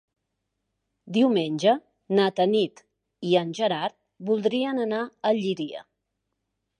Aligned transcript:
Diumenge 1.17 1.73
na 2.19 2.25
Tanit 2.39 2.81
i 3.33 3.35
en 3.41 3.51
Gerard 3.59 3.97
voldrien 4.31 4.83
anar 4.87 5.03
a 5.31 5.35
Llíria. 5.41 5.85